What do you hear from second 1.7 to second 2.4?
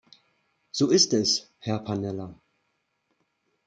Pannella.